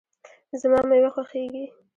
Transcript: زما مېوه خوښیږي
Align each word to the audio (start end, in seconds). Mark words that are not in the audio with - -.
زما 0.61 0.79
مېوه 0.89 1.09
خوښیږي 1.15 1.65